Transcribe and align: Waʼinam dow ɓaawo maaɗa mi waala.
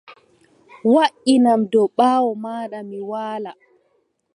Waʼinam 0.93 1.61
dow 1.71 1.87
ɓaawo 1.97 2.31
maaɗa 2.43 2.79
mi 2.89 2.99
waala. 3.11 3.51